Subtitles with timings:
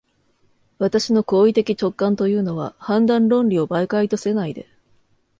[0.79, 4.67] 私の行為的直観というのは、判断論理を媒介とせないで、